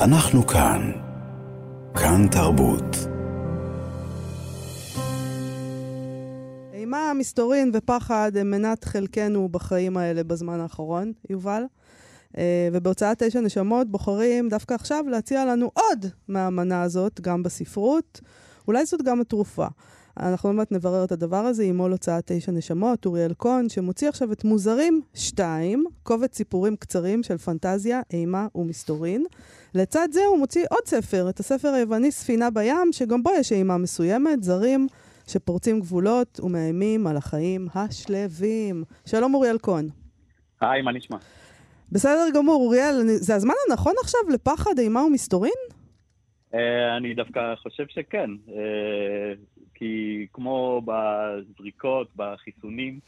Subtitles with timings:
[0.00, 0.92] אנחנו כאן.
[1.94, 2.96] כאן תרבות.
[6.72, 11.62] אימה, מסתורין ופחד הם מנת חלקנו בחיים האלה בזמן האחרון, יובל.
[12.38, 18.20] אה, ובהוצאת תשע נשמות בוחרים דווקא עכשיו להציע לנו עוד מהמנה הזאת, גם בספרות.
[18.68, 19.66] אולי זאת גם התרופה.
[20.18, 24.32] אנחנו באמת נברר את הדבר הזה עם מול הוצאת תשע נשמות, אוריאל קון, שמוציא עכשיו
[24.32, 29.24] את מוזרים 2, קובץ סיפורים קצרים של פנטזיה, אימה ומסתורין.
[29.74, 33.78] לצד זה הוא מוציא עוד ספר, את הספר היווני ספינה בים, שגם בו יש אימה
[33.78, 34.86] מסוימת, זרים
[35.26, 38.84] שפורצים גבולות ומאיימים על החיים השלווים.
[39.06, 39.88] שלום אוריאל קון.
[40.60, 41.16] היי, מה נשמע?
[41.92, 45.52] בסדר גמור, אוריאל, זה הזמן הנכון עכשיו לפחד, אימה ומסתורין?
[46.52, 46.56] Uh,
[46.96, 48.50] אני דווקא חושב שכן, uh,
[49.78, 53.00] כי כמו בזריקות, בחיסונים,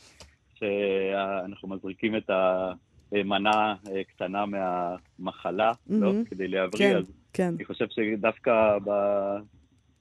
[0.54, 5.94] שאנחנו מזריקים את המנה אה, קטנה מהמחלה, mm-hmm.
[5.94, 6.12] לא?
[6.30, 7.52] כדי להבריא, כן, אז כן.
[7.56, 8.90] אני חושב שדווקא ב...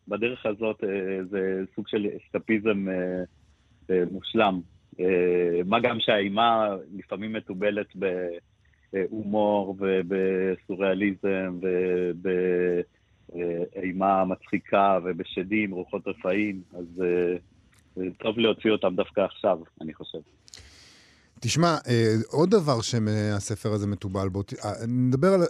[0.08, 0.84] בדרך הזאת
[1.30, 2.88] זה סוג של אסקפיזם
[4.12, 4.62] מושלם.
[5.66, 7.88] מה גם שהאימה לפעמים מתובלת
[8.94, 12.30] בהומור ובסוריאליזם וב...
[13.80, 20.18] באימה מצחיקה ובשדים, רוחות רפאים, אז uh, טוב להוציא אותם דווקא עכשיו, אני חושב.
[21.40, 25.42] תשמע, אה, עוד דבר שהספר הזה מתובל בו, אה, נדבר על...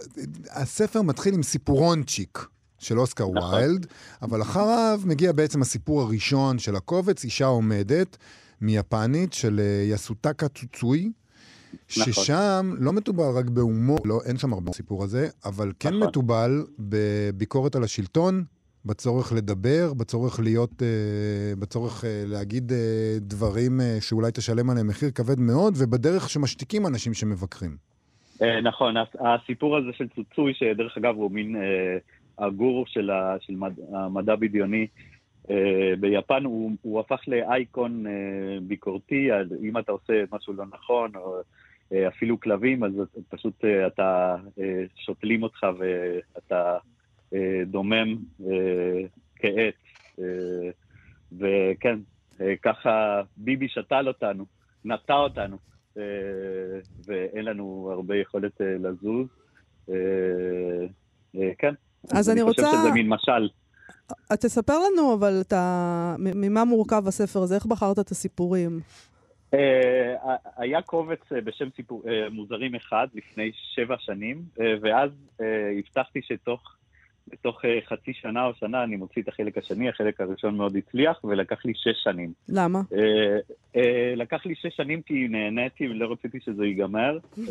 [0.50, 2.38] הספר מתחיל עם סיפורונצ'יק
[2.78, 3.54] של אוסקר נכון.
[3.54, 3.86] ויילד,
[4.22, 8.16] אבל אחריו מגיע בעצם הסיפור הראשון של הקובץ, אישה עומדת,
[8.60, 11.12] מיפנית של יסוטקה צוצוי.
[11.88, 16.08] ששם לא מתובל רק בהומור, לא, אין שם הרבה סיפור הזה, אבל כן נכון.
[16.08, 18.44] מתובל בביקורת על השלטון,
[18.86, 22.78] בצורך לדבר, בצורך להיות, אה, בצורך אה, להגיד אה,
[23.20, 27.90] דברים שאולי תשלם עליהם מחיר כבד מאוד, ובדרך שמשתיקים אנשים שמבקרים.
[28.62, 31.56] נכון, הסיפור הזה של צוצוי, שדרך אגב הוא מין
[32.38, 33.10] הגורו של
[33.92, 34.86] המדע בדיוני,
[36.00, 38.04] ביפן הוא, הוא הפך לאייקון
[38.62, 39.28] ביקורתי,
[39.62, 41.40] אם אתה עושה משהו לא נכון, או
[41.92, 42.92] אה, אפילו כלבים, אז
[43.28, 46.76] פשוט אה, אתה, אה, שותלים אותך ואתה
[47.66, 48.16] דומם
[49.36, 49.74] כעץ.
[51.38, 51.98] וכן,
[52.62, 54.44] ככה ביבי שתל אותנו,
[54.84, 55.56] נטע אותנו,
[57.06, 59.26] ואין לנו הרבה יכולת לזוז.
[61.58, 61.74] כן.
[62.12, 62.62] אז אני, אני רוצה...
[62.62, 63.48] אני חושב שזה מין משל.
[64.40, 67.54] תספר לנו, אבל אתה, ממה מורכב הספר הזה?
[67.54, 68.80] איך בחרת את הסיפורים?
[69.54, 69.58] Uh,
[70.56, 74.42] היה קובץ uh, בשם סיפור, מוזרים אחד לפני שבע שנים,
[74.82, 75.10] ואז
[75.78, 76.76] הבטחתי שתוך
[77.32, 81.24] בתוך uh, חצי שנה או שנה אני מוציא את החלק השני, החלק הראשון מאוד הצליח,
[81.24, 82.32] ולקח לי שש שנים.
[82.48, 82.80] למה?
[82.80, 83.80] Uh, uh,
[84.16, 87.18] לקח לי שש שנים כי נהניתי ולא רציתי שזה ייגמר.
[87.38, 87.50] Uh,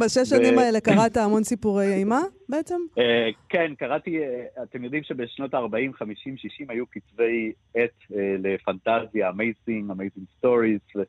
[0.00, 2.80] בשש שנים האלה קראת המון סיפורי אימה בעצם?
[2.98, 3.02] Uh,
[3.48, 4.18] כן, קראתי,
[4.62, 8.02] אתם יודעים שבשנות ה-40, 50, 60 היו כתבי עת
[8.38, 11.00] לפנטזיה, Amazing, Amazing Stories,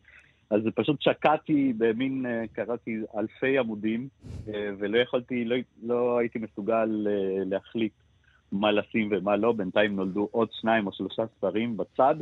[0.50, 4.08] אז פשוט שקעתי במין, אה, קראתי אלפי עמודים,
[4.48, 7.94] אה, ולא יכולתי, לא, לא הייתי מסוגל אה, להחליט
[8.52, 9.52] מה לשים ומה לא.
[9.52, 12.16] בינתיים נולדו עוד שניים או שלושה ספרים בצד,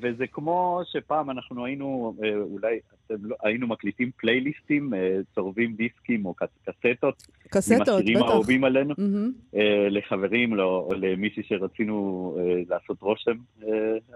[0.00, 2.78] וזה כמו שפעם אנחנו היינו, אולי
[3.10, 4.92] לא, היינו מקליטים פלייליסטים,
[5.34, 7.22] צורבים דיסקים או קסטות.
[7.48, 8.02] קסטות, בטח.
[8.06, 9.56] עם האהובים עלינו, mm-hmm.
[9.90, 12.36] לחברים לא, או למישהי שרצינו
[12.68, 13.36] לעשות רושם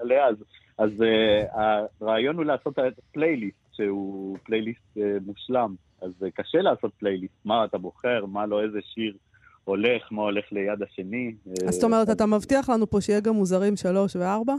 [0.02, 0.26] עליה.
[0.26, 0.36] אז
[0.80, 1.58] אז uh,
[2.00, 2.78] הרעיון הוא לעשות
[3.12, 5.74] פלייליסט, שהוא פלייליסט uh, מושלם.
[6.02, 9.16] אז uh, קשה לעשות פלייליסט, מה אתה בוחר, מה לא, איזה שיר
[9.64, 11.34] הולך, מה הולך ליד השני.
[11.68, 14.54] אז זאת אומרת, אתה מבטיח לנו פה שיהיה גם מוזרים שלוש וארבע?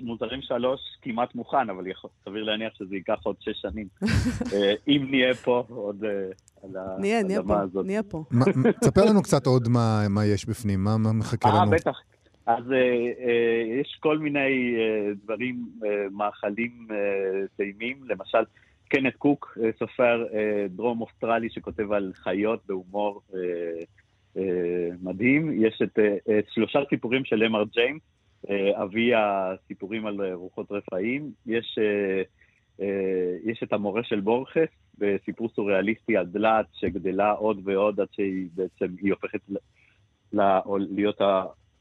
[0.00, 3.86] מוזרים שלוש כמעט מוכן, אבל יכול, סביר להניח שזה ייקח עוד שש שנים.
[4.88, 6.04] אם נהיה פה עוד
[6.62, 7.86] על האדמה הזאת.
[7.86, 8.72] נהיה פה, נהיה פה.
[8.80, 9.68] תספר לנו קצת עוד
[10.08, 11.58] מה יש בפנים, מה מחכה לנו.
[11.58, 12.00] אה, בטח.
[12.46, 15.66] אז uh, uh, יש כל מיני uh, דברים,
[16.12, 16.88] מאכלים
[17.56, 18.38] טעימים, למשל
[18.88, 20.26] קנט קוק, סופר
[20.68, 23.22] דרום אוסטרלי שכותב על חיות בהומור
[25.02, 25.64] מדהים.
[25.64, 28.02] יש את uh, שלושה סיפורים של אמר ג'יימס,
[28.72, 31.30] אבי הסיפורים על רוחות רפאים.
[31.46, 31.78] יש,
[33.44, 38.94] יש את המורה של בורכס, בסיפור סוריאליסטי על דלת שגדלה עוד ועוד עד שהיא בעצם,
[39.02, 39.56] היא הופכת ל,
[40.32, 40.58] ל,
[40.90, 41.20] להיות.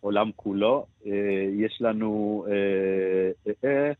[0.03, 0.85] העולם כולו.
[1.05, 1.11] אה,
[1.57, 3.91] יש לנו, אה, אה,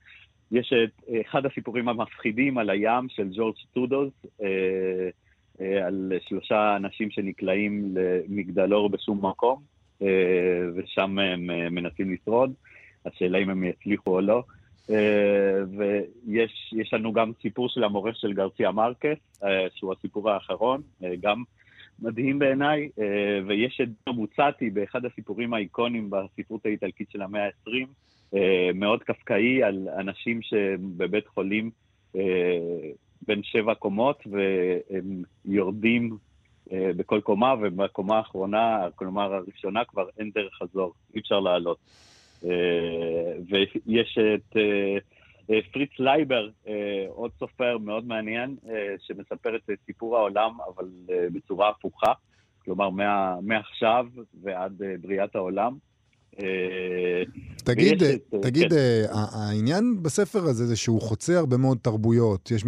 [0.52, 4.14] יש את אחד הסיפורים המפחידים על הים של ג'ורג' טודוס,
[5.86, 9.62] על שלושה אנשים שנקלעים למגדלור בשום מקום,
[10.76, 12.54] ושם הם מנסים לשרוד.
[13.06, 14.44] השאלה אם הם יצליחו או לא.
[15.78, 19.18] ויש לנו גם סיפור של המורה של גרציה מרקס,
[19.76, 20.82] שהוא הסיפור האחרון,
[21.22, 21.44] גם
[22.00, 27.88] מדהים בעיניי, אה, ויש את מוצטי באחד הסיפורים האיקונים בספרות האיטלקית של המאה ה-20,
[28.36, 31.72] אה, מאוד קפקאי על אנשים שבבית חולים
[33.28, 36.18] בין שבע קומות, והם יורדים
[36.72, 41.78] בכל קומה, ובקומה האחרונה, כלומר הראשונה, כבר אין דרך חזור, אי אפשר לעלות.
[43.50, 44.98] ויש את אה,
[45.46, 50.86] פריץ לייבר, אה, עוד סופר מאוד מעניין, אה, שמספר את סיפור העולם, אבל
[51.34, 52.14] בצורה הפוכה,
[52.66, 52.90] כלומר
[53.42, 54.06] מעכשיו
[54.44, 55.78] ועד בריאת העולם.
[57.56, 58.04] תגיד,
[58.42, 59.06] תגיד, כן.
[59.12, 62.64] העניין בספר הזה זה שהוא חוצה הרבה מאוד תרבויות, יש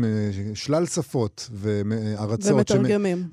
[0.53, 2.71] שלל שפות וארצות.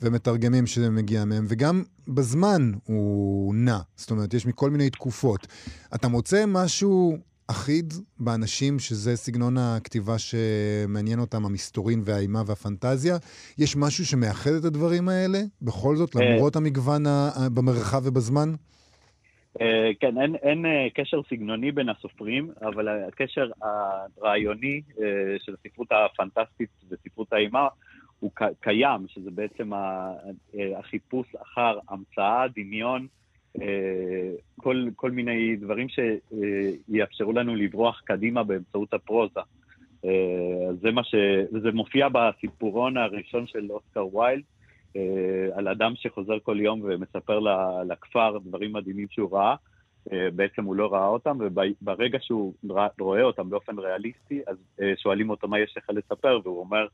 [0.01, 5.47] ומתרגמים שזה מגיע מהם, וגם בזמן הוא נע, זאת אומרת, יש מכל מיני תקופות.
[5.95, 7.19] אתה מוצא משהו
[7.53, 13.17] אחיד באנשים שזה סגנון הכתיבה שמעניין אותם, המסתורין והאימה והפנטזיה?
[13.59, 17.03] יש משהו שמאחד את הדברים האלה, בכל זאת, אה, למרות המגוון
[17.55, 18.49] במרחב ובזמן?
[19.61, 24.81] אה, כן, אין, אין אה, קשר סגנוני בין הסופרים, אבל הקשר הרעיוני
[25.39, 27.69] של הספרות הפנטסטית וספרות האימה
[28.21, 29.71] הוא קיים, שזה בעצם
[30.79, 33.07] החיפוש אחר המצאה, דמיון,
[34.57, 39.41] כל, כל מיני דברים שיאפשרו לנו לברוח קדימה באמצעות הפרוזה.
[40.05, 41.15] אה, זה מה ש...
[41.63, 44.43] זה מופיע בסיפורון הראשון של אוסקר ויילד,
[44.97, 47.41] אה, על אדם שחוזר כל יום ומספר
[47.89, 49.55] לכפר דברים מדהימים שהוא ראה.
[50.35, 52.55] בעצם הוא לא ראה אותם, וברגע שהוא
[53.01, 54.57] רואה אותם באופן ריאליסטי, אז
[54.97, 56.87] שואלים אותו מה יש לך לספר, והוא אומר,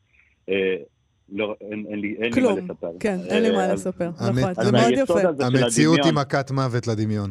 [1.32, 2.54] לא, אין, אין לי, אין כלום.
[2.54, 2.90] לי מה לספר.
[3.00, 5.20] כן, אין לי מה אה, לספר, נכון, זה מאוד יפה.
[5.46, 7.30] המציאות היא מכת מוות לדמיון.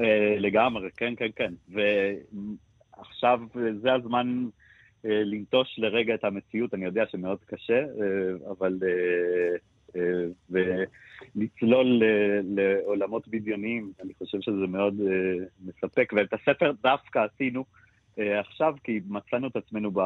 [0.00, 1.52] אה, לגמרי, כן, כן, כן.
[1.68, 3.40] ועכשיו
[3.82, 4.44] זה הזמן
[5.04, 7.84] אה, לנטוש לרגע את המציאות, אני יודע שמאוד קשה,
[8.50, 8.78] אבל...
[10.50, 12.02] ולצלול
[12.44, 15.00] לעולמות בדיוניים, אני חושב שזה מאוד
[15.64, 16.12] מספק.
[16.16, 17.64] ואת הספר דווקא עשינו
[18.18, 20.00] עכשיו, כי מצאנו את עצמנו ב...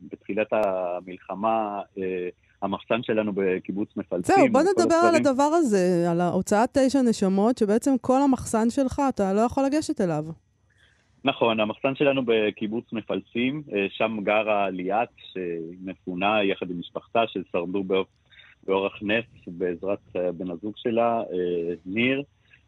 [0.00, 2.28] בתחילת המלחמה, אה,
[2.62, 4.34] המחסן שלנו בקיבוץ מפלצים.
[4.34, 9.32] זהו, בוא נדבר על הדבר הזה, על ההוצאת תשע נשמות, שבעצם כל המחסן שלך, אתה
[9.32, 10.24] לא יכול לגשת אליו.
[11.24, 17.84] נכון, המחסן שלנו בקיבוץ מפלסים, אה, שם גרה ליאת, שמפונה יחד עם משפחתה, ששרדו
[18.66, 21.22] באורח נס בעזרת בן הזוג שלה,
[21.86, 22.22] ניר.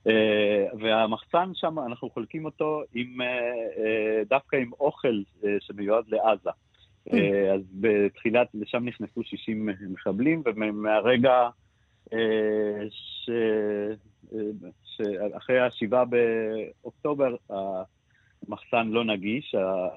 [0.06, 3.26] אה, והמחסן שם, אנחנו חולקים אותו עם, אה,
[3.76, 5.22] אה, דווקא עם אוכל
[5.60, 6.50] שמיועד לעזה.
[7.08, 7.14] Mm.
[7.54, 11.48] אז בתחילת, לשם נכנסו 60 מחבלים, ומהרגע
[12.90, 13.30] ש...
[14.84, 19.54] שאחרי השבעה באוקטובר, המחסן לא נגיש,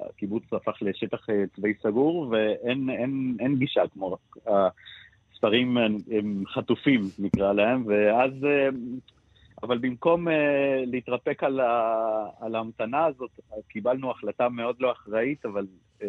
[0.09, 4.17] הקיבוץ הפך לשטח צבאי סגור, ואין אין, אין גישה כמו
[4.47, 8.31] הספרים הם חטופים, נקרא להם, ואז
[9.63, 10.31] אבל במקום uh,
[10.85, 13.31] להתרפק על, ה, על ההמתנה הזאת,
[13.67, 15.65] קיבלנו החלטה מאוד לא אחראית, אבל
[15.99, 16.03] uh,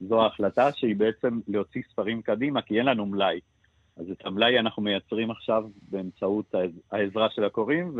[0.00, 3.40] זו ההחלטה שהיא בעצם להוציא ספרים קדימה, כי אין לנו מלאי.
[3.96, 6.54] אז את המלאי אנחנו מייצרים עכשיו באמצעות
[6.92, 7.96] העזרה של הקוראים,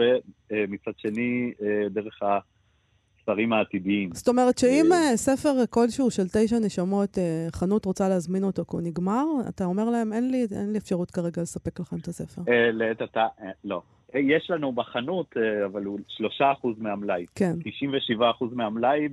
[0.51, 4.11] ומצד שני, uh, דרך הספרים העתידיים.
[4.15, 7.21] זאת אומרת שאם uh, ספר כלשהו של תשע נשמות, uh,
[7.57, 11.11] חנות רוצה להזמין אותו כי הוא נגמר, אתה אומר להם, אין לי, אין לי אפשרות
[11.11, 12.43] כרגע לספק לכם את הספר.
[12.43, 13.83] Uh, לעת עתה, uh, לא.
[14.15, 17.27] יש לנו בחנות, אה, אבל הוא 3% מהמלאי.
[17.35, 17.53] כן.
[17.61, 19.09] 97% מהמלאי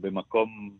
[0.00, 0.70] במקום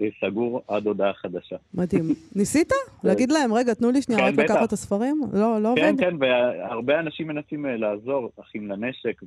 [0.00, 1.56] אה, סגור עד הודעה חדשה.
[1.74, 2.04] מדהים.
[2.36, 2.72] ניסית?
[3.04, 5.20] להגיד להם, רגע, תנו לי שנייה כן, רק לקחת את הספרים?
[5.32, 6.00] לא, לא כן, עובד?
[6.00, 9.22] כן, כן, והרבה אנשים מנסים אה, לעזור, אחים לנשק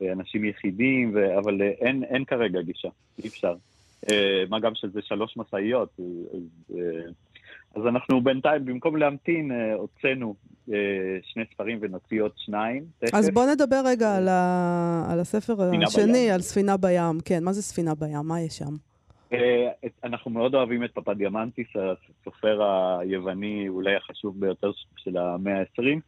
[0.00, 3.54] ואנשים יחידים, אבל אין, אין כרגע גישה, אי אפשר.
[4.48, 6.00] מה גם שזה שלוש משאיות,
[6.34, 6.76] אז,
[7.74, 10.34] אז אנחנו בינתיים, במקום להמתין, הוצאנו אה,
[11.22, 12.84] שני ספרים ונוציא עוד שניים.
[13.12, 15.12] אז בוא נדבר רגע על, ה...
[15.12, 15.52] על הספר
[15.86, 16.34] השני, בים.
[16.34, 17.20] על ספינה בים.
[17.24, 18.20] כן, מה זה ספינה בים?
[18.24, 18.74] מה יש שם?
[19.32, 19.68] אה,
[20.04, 22.62] אנחנו מאוד אוהבים את פפדיאמנטיס, הסופר
[22.98, 26.00] היווני אולי החשוב ביותר של המאה ה-20.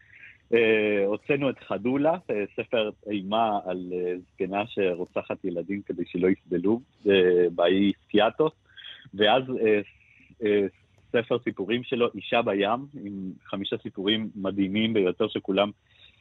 [0.55, 2.17] אה, הוצאנו את חדולה,
[2.57, 3.93] ספר אימה על
[4.35, 6.81] זקנה שרוצחת ילדים כדי שלא יסבלו,
[7.55, 8.53] באי סיאטוס,
[9.15, 9.43] ואז
[11.13, 15.71] ספר סיפורים שלו, אישה בים, עם חמישה סיפורים מדהימים ביותר שכולם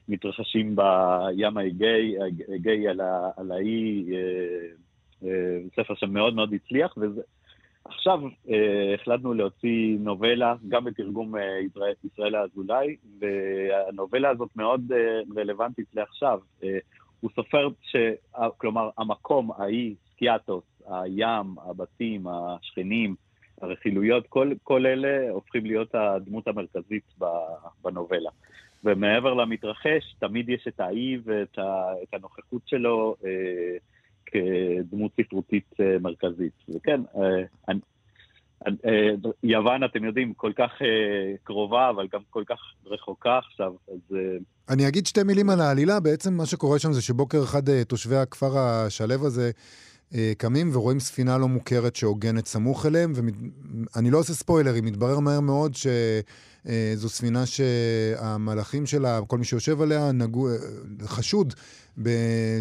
[0.07, 2.15] מתרחשים בים האגאי,
[2.49, 3.01] האגאי על,
[3.37, 8.19] על האי, אה, אה, ספר שמאוד מאוד הצליח, ועכשיו
[8.49, 11.33] אה, החלטנו להוציא נובלה, גם בתרגום
[11.65, 14.91] ישראל, ישראל האזולאי, והנובלה הזאת מאוד
[15.37, 16.39] רלוונטית לעכשיו.
[17.19, 17.95] הוא סופר ש...
[18.57, 23.15] כלומר, המקום, האי, סקיאטוס, הים, הבתים, השכנים,
[23.63, 27.03] הרכילויות, כל, כל אלה הופכים להיות הדמות המרכזית
[27.83, 28.29] בנובלה.
[28.83, 33.77] ומעבר למתרחש, תמיד יש את האי ואת ה, את הנוכחות שלו אה,
[34.25, 36.53] כדמות ספרותית אה, מרכזית.
[36.75, 37.79] וכן, אה, אני,
[38.67, 39.09] אה,
[39.43, 44.15] יוון, אתם יודעים, כל כך אה, קרובה, אבל גם כל כך רחוקה עכשיו, אז...
[44.15, 44.37] אה,
[44.69, 45.99] אני אגיד שתי מילים על העלילה.
[45.99, 49.51] בעצם מה שקורה שם זה שבוקר אחד תושבי הכפר השלו הזה
[50.37, 53.13] קמים ורואים ספינה לא מוכרת שהוגנת סמוך אליהם,
[53.95, 60.11] ואני לא עושה ספוילרים, מתברר מהר מאוד שזו ספינה שהמלאכים שלה, כל מי שיושב עליה,
[60.11, 60.51] נגוע,
[61.05, 61.53] חשוד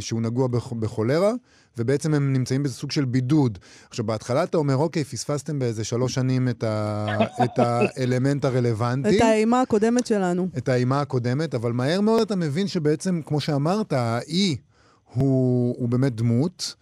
[0.00, 1.32] שהוא נגוע בחולרה.
[1.78, 3.58] ובעצם הם נמצאים באיזה סוג של בידוד.
[3.88, 7.06] עכשיו, בהתחלה אתה אומר, אוקיי, פספסתם באיזה שלוש שנים את, ה,
[7.44, 9.16] את האלמנט הרלוונטי.
[9.16, 10.48] את האימה הקודמת שלנו.
[10.58, 14.56] את האימה הקודמת, אבל מהר מאוד אתה מבין שבעצם, כמו שאמרת, האי
[15.14, 16.74] הוא, הוא באמת דמות.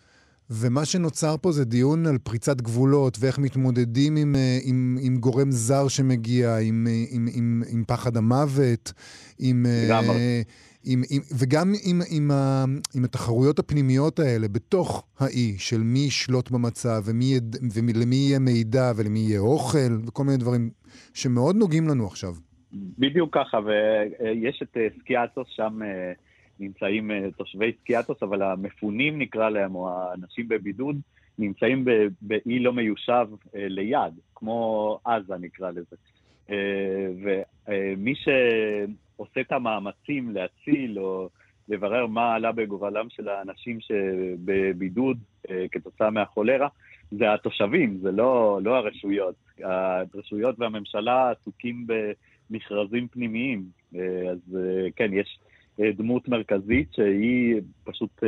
[0.50, 5.50] ומה שנוצר פה זה דיון על פריצת גבולות ואיך מתמודדים עם, אה, עם, עם גורם
[5.50, 8.93] זר שמגיע, עם, אה, עם, עם, עם פחד המוות,
[9.38, 9.67] עם...
[9.90, 10.12] Uh,
[10.85, 12.64] עם, עם, וגם עם, עם, ה,
[12.97, 17.35] עם התחרויות הפנימיות האלה בתוך האי, של מי ישלוט במצב, ומי,
[17.75, 20.71] ולמי יהיה מידע, ולמי יהיה אוכל, וכל מיני דברים
[21.14, 22.33] שמאוד נוגעים לנו עכשיו.
[22.99, 26.12] בדיוק ככה, ויש את אה, סקיאטוס, שם אה,
[26.61, 30.97] נמצאים אה, תושבי סקיאטוס, אבל המפונים נקרא להם, או האנשים בבידוד,
[31.38, 31.85] נמצאים
[32.23, 35.97] באי לא מיושב ליד, כמו עזה נקרא לזה.
[37.69, 38.29] ומי ש...
[39.19, 41.29] עושה את המאמצים להציל או
[41.69, 45.19] לברר מה עלה בגורלם של האנשים שבבידוד
[45.50, 46.69] אה, כתוצאה מהחולרה,
[47.11, 49.35] זה התושבים, זה לא, לא הרשויות.
[49.62, 51.87] הרשויות והממשלה עסוקים
[52.50, 53.65] במכרזים פנימיים.
[53.95, 55.38] אה, אז אה, כן, יש
[55.80, 58.23] דמות מרכזית שהיא פשוט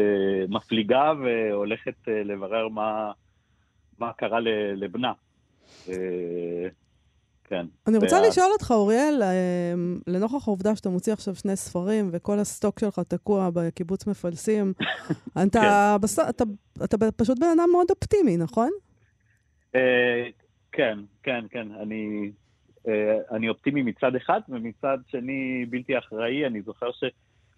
[0.49, 3.13] מפליגה והולכת לברר מה,
[3.99, 4.41] מה קרה
[4.75, 5.13] לבנה.
[7.51, 7.67] כן.
[7.87, 8.29] אני רוצה וה...
[8.29, 9.23] לשאול אותך, אוריאל,
[10.07, 14.73] לנוכח העובדה שאתה מוציא עכשיו שני ספרים וכל הסטוק שלך תקוע בקיבוץ מפלסים,
[15.43, 16.03] אתה, כן.
[16.03, 16.19] בס...
[16.19, 16.45] אתה,
[16.85, 18.71] אתה, פשוט בן אדם מאוד אופטימי, נכון?
[19.75, 20.29] אה,
[20.73, 21.67] כן, כן, כן.
[21.83, 22.31] אני,
[22.89, 26.47] אה, אני אופטימי מצד אחד, ומצד שני בלתי אחראי.
[26.47, 26.91] אני זוכר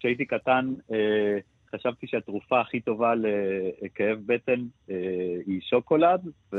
[0.03, 1.37] שכשהייתי קטן, אה,
[1.75, 4.61] חשבתי שהתרופה הכי טובה לכאב בטן
[5.45, 6.21] היא שוקולד,
[6.53, 6.57] ו...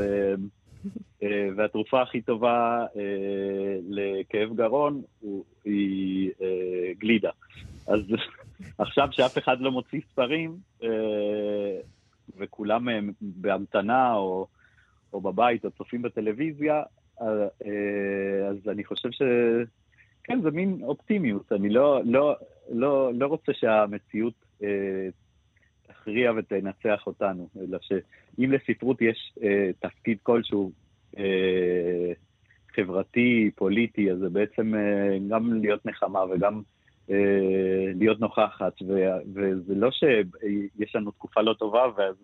[1.23, 5.03] אה, והתרופה הכי טובה אה, לכאב גרון
[5.65, 7.31] היא אה, גלידה.
[7.87, 8.01] אז
[8.79, 10.57] עכשיו שאף אחד לא מוציא ספרים,
[12.37, 12.89] וכולם
[13.21, 14.47] בהמתנה או,
[15.13, 16.83] או בבית או צופים בטלוויזיה,
[18.49, 19.23] אז אני חושב ש...
[20.25, 21.53] כן, זה מין אופטימיות.
[21.53, 22.37] אני לא, לא,
[22.71, 24.35] לא, לא רוצה שהמציאות
[25.87, 30.73] תכריע ותנצח אותנו, אלא שאם לספרות יש אה, תפקיד כלשהו
[31.19, 32.13] אה,
[32.75, 36.63] חברתי, פוליטי, אז זה בעצם אה, גם להיות נחמה וגם
[37.11, 42.17] אה, להיות נוכחת, ו, וזה לא שיש לנו תקופה לא טובה ואז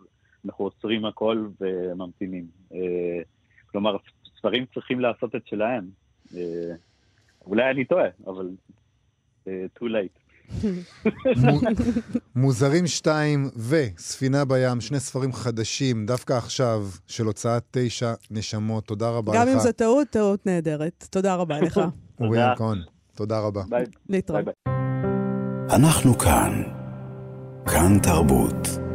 [0.45, 2.45] אנחנו עוצרים הכל וממתינים.
[2.75, 3.23] אה,
[3.71, 3.97] כלומר,
[4.39, 5.85] ספרים צריכים לעשות את שלהם.
[6.37, 6.75] אה,
[7.47, 8.51] אולי אני טועה, אבל
[9.49, 10.30] אה, too late.
[12.37, 18.85] מוזרים 2 וספינה בים, שני ספרים חדשים, דווקא עכשיו, של הוצאת תשע נשמות.
[18.85, 19.49] תודה רבה גם לך.
[19.49, 21.07] גם אם זו טעות, טעות נהדרת.
[21.11, 21.81] תודה רבה לך.
[22.21, 22.79] אוריאל כהן,
[23.15, 23.63] תודה רבה.
[23.69, 23.85] ביי.
[24.09, 24.45] להתראות.
[25.71, 26.63] אנחנו כאן.
[27.67, 28.90] כאן תרבות.